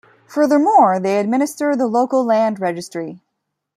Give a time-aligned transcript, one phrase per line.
[0.27, 3.21] Furthermore, they administer the local land registry.